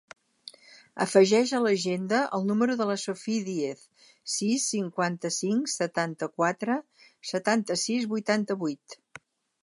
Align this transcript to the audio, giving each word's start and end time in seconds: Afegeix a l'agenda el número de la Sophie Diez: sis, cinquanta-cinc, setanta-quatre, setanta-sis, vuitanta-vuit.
Afegeix 1.03 1.51
a 1.55 1.59
l'agenda 1.65 2.21
el 2.37 2.47
número 2.51 2.77
de 2.79 2.87
la 2.91 2.95
Sophie 3.01 3.43
Diez: 3.49 3.83
sis, 4.35 4.65
cinquanta-cinc, 4.75 5.69
setanta-quatre, 5.73 6.79
setanta-sis, 7.33 8.09
vuitanta-vuit. 8.15 8.97